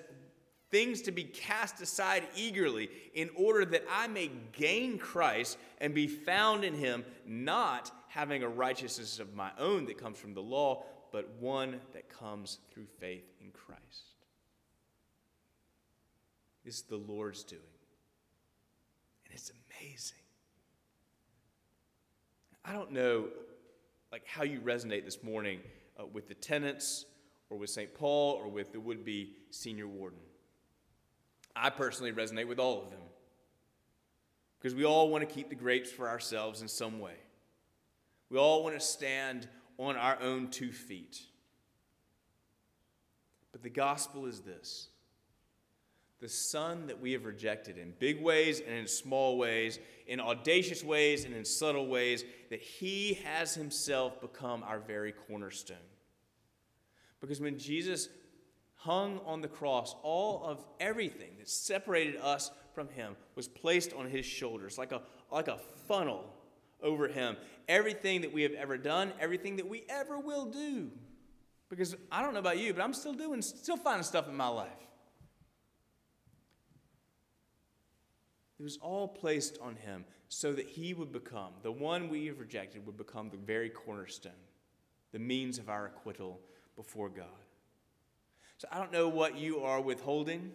things 0.71 1.03
to 1.03 1.13
be 1.13 1.25
cast 1.25 1.81
aside 1.83 2.25
eagerly, 2.35 2.89
in 3.15 3.29
order 3.37 3.65
that 3.67 3.85
I 3.91 4.09
may 4.09 4.31
gain 4.53 4.99
Christ 4.99 5.59
and 5.81 5.95
be 5.95 6.07
found 6.07 6.65
in 6.65 6.75
him, 6.75 7.05
not 7.27 7.91
having 8.09 8.43
a 8.43 8.49
righteousness 8.49 9.19
of 9.19 9.35
my 9.35 9.51
own 9.59 9.85
that 9.87 9.99
comes 9.99 10.19
from 10.19 10.33
the 10.33 10.43
law, 10.43 10.85
but 11.13 11.29
one 11.41 11.79
that 11.93 12.09
comes 12.09 12.59
through 12.73 12.87
faith 12.99 13.25
in 13.43 13.51
Christ. 13.51 13.83
This 16.65 16.77
is 16.77 16.83
the 16.83 16.97
Lord's 16.97 17.45
doing. 17.45 17.61
And 19.27 19.35
it's 19.35 19.53
amazing. 19.81 20.22
I 22.65 22.73
don't 22.73 22.93
know 22.93 23.29
like 24.13 24.27
how 24.27 24.45
you 24.45 24.61
resonate 24.61 25.05
this 25.05 25.23
morning 25.23 25.61
uh, 25.99 26.05
with 26.07 26.29
the 26.29 26.35
tenants 26.35 27.07
or 27.51 27.59
with 27.59 27.71
St. 27.71 27.93
Paul 27.95 28.35
or 28.35 28.49
with 28.49 28.73
the 28.73 28.81
would-be 28.81 29.35
senior 29.51 29.87
warden. 29.87 30.19
I 31.57 31.71
personally 31.71 32.13
resonate 32.13 32.47
with 32.47 32.59
all 32.59 32.83
of 32.83 32.91
them 32.91 33.01
because 34.59 34.75
we 34.75 34.85
all 34.85 35.09
want 35.09 35.29
to 35.29 35.35
keep 35.35 35.49
the 35.49 35.55
grapes 35.55 35.91
for 35.91 36.09
ourselves 36.09 36.63
in 36.63 36.69
some 36.69 37.01
way. 37.01 37.17
We 38.31 38.39
all 38.39 38.63
want 38.63 38.79
to 38.79 38.81
stand 38.81 39.49
on 39.77 39.97
our 39.97 40.19
own 40.21 40.49
two 40.49 40.73
feet. 40.73 41.21
But 43.51 43.63
the 43.63 43.71
gospel 43.71 44.27
is 44.27 44.41
this 44.41 44.89
the 46.23 46.29
Son 46.29 46.87
that 46.87 47.01
we 47.01 47.13
have 47.13 47.25
rejected 47.25 47.77
in 47.77 47.93
big 47.99 48.23
ways 48.23 48.61
and 48.61 48.75
in 48.75 48.87
small 48.87 49.37
ways, 49.37 49.81
in 50.07 50.21
audacious 50.21 50.85
ways 50.85 51.25
and 51.25 51.35
in 51.35 51.45
subtle 51.45 51.89
ways, 51.89 52.25
that 52.49 52.61
He 52.63 53.19
has 53.25 53.55
Himself 53.55 54.21
become 54.21 54.63
our 54.63 54.79
very 54.79 55.11
cornerstone. 55.13 55.77
Because 57.21 57.41
when 57.41 57.59
Jesus 57.59 58.09
hung 58.77 59.21
on 59.27 59.41
the 59.41 59.49
cross, 59.49 59.97
all 60.03 60.45
of 60.45 60.65
everything 60.79 61.31
that 61.39 61.49
separated 61.49 62.17
us 62.17 62.53
from 62.75 62.89
him 62.89 63.15
was 63.37 63.47
placed 63.47 63.93
on 63.93 64.09
his 64.09 64.27
shoulders 64.27 64.77
like 64.77 64.91
a, 64.91 65.03
like 65.31 65.47
a 65.47 65.59
funnel 65.87 66.25
over 66.83 67.07
him. 67.07 67.37
Everything 67.69 68.23
that 68.23 68.33
we 68.33 68.43
have 68.43 68.53
ever 68.53 68.77
done, 68.77 69.13
everything 69.21 69.57
that 69.57 69.69
we 69.69 69.85
ever 69.89 70.19
will 70.19 70.47
do. 70.47 70.91
Because 71.69 71.95
I 72.11 72.23
don't 72.23 72.35
know 72.35 72.41
about 72.41 72.59
you, 72.59 72.75
but 72.75 72.83
I'm 72.83 72.93
still 72.93 73.15
doing, 73.15 73.41
still 73.41 73.77
finding 73.77 74.03
stuff 74.03 74.29
in 74.29 74.35
my 74.35 74.49
life. 74.49 74.71
It 78.63 78.65
was 78.65 78.79
all 78.81 79.09
placed 79.09 79.59
on 79.61 79.75
him 79.75 80.05
so 80.29 80.53
that 80.53 80.69
he 80.69 80.95
would 80.95 81.11
become, 81.11 81.51
the 81.65 81.73
one 81.73 82.09
we 82.09 82.27
have 82.27 82.39
rejected, 82.39 82.87
would 82.87 82.97
become 82.97 83.29
the 83.29 83.37
very 83.37 83.69
cornerstone, 83.69 84.31
the 85.11 85.19
means 85.19 85.59
of 85.59 85.69
our 85.69 85.87
acquittal 85.87 86.39
before 86.77 87.09
God. 87.09 87.27
So 88.59 88.69
I 88.71 88.79
don't 88.79 88.93
know 88.93 89.09
what 89.09 89.37
you 89.37 89.65
are 89.65 89.81
withholding 89.81 90.53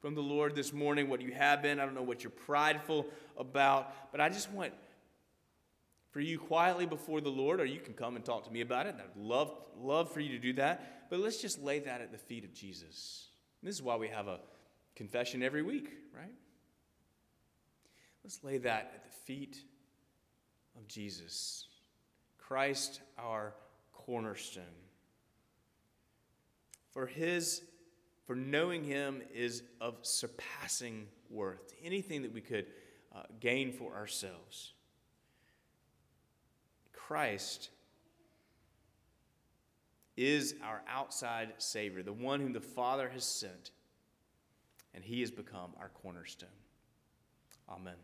from 0.00 0.14
the 0.14 0.20
Lord 0.20 0.54
this 0.54 0.72
morning, 0.72 1.08
what 1.08 1.20
you 1.20 1.32
have 1.32 1.60
been. 1.60 1.80
I 1.80 1.84
don't 1.84 1.96
know 1.96 2.04
what 2.04 2.22
you're 2.22 2.30
prideful 2.30 3.04
about, 3.36 4.12
but 4.12 4.20
I 4.20 4.28
just 4.28 4.48
want 4.52 4.72
for 6.12 6.20
you 6.20 6.38
quietly 6.38 6.86
before 6.86 7.20
the 7.20 7.30
Lord, 7.30 7.60
or 7.60 7.64
you 7.64 7.80
can 7.80 7.94
come 7.94 8.14
and 8.14 8.24
talk 8.24 8.44
to 8.44 8.52
me 8.52 8.60
about 8.60 8.86
it. 8.86 8.94
I'd 8.96 9.20
love, 9.20 9.52
love 9.76 10.12
for 10.12 10.20
you 10.20 10.28
to 10.28 10.38
do 10.38 10.52
that. 10.52 11.10
But 11.10 11.18
let's 11.18 11.42
just 11.42 11.60
lay 11.60 11.80
that 11.80 12.00
at 12.00 12.12
the 12.12 12.18
feet 12.18 12.44
of 12.44 12.54
Jesus. 12.54 13.26
And 13.60 13.68
this 13.68 13.74
is 13.74 13.82
why 13.82 13.96
we 13.96 14.06
have 14.06 14.28
a 14.28 14.38
confession 14.94 15.42
every 15.42 15.62
week, 15.62 15.90
right? 16.16 16.30
Let's 18.24 18.42
lay 18.42 18.58
that 18.58 18.92
at 18.94 19.04
the 19.04 19.16
feet 19.26 19.58
of 20.76 20.88
Jesus, 20.88 21.66
Christ, 22.38 23.02
our 23.18 23.54
cornerstone. 23.92 24.64
For 26.90 27.06
his 27.06 27.62
for 28.26 28.34
knowing 28.34 28.84
him 28.84 29.20
is 29.34 29.62
of 29.82 29.98
surpassing 30.00 31.06
worth 31.28 31.74
anything 31.84 32.22
that 32.22 32.32
we 32.32 32.40
could 32.40 32.66
uh, 33.14 33.24
gain 33.38 33.70
for 33.70 33.94
ourselves. 33.94 34.72
Christ 36.92 37.68
is 40.16 40.54
our 40.62 40.82
outside 40.88 41.52
Savior, 41.58 42.02
the 42.02 42.12
one 42.12 42.40
whom 42.40 42.52
the 42.52 42.60
Father 42.60 43.08
has 43.10 43.24
sent, 43.24 43.72
and 44.94 45.04
He 45.04 45.20
has 45.20 45.30
become 45.30 45.72
our 45.78 45.90
cornerstone. 45.90 46.48
Amen. 47.68 47.94